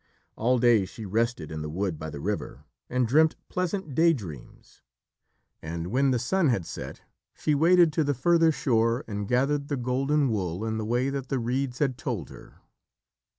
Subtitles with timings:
[0.35, 4.81] All day she rested in the wood by the river and dreamt pleasant day dreams,
[5.61, 7.01] and when the sun had set
[7.35, 11.29] she waded to the further shore and gathered the golden wool in the way that
[11.29, 12.61] the reeds had told her.